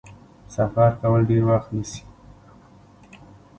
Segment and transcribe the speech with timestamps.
[0.55, 2.01] سفر کول ډیر وخت نیسي.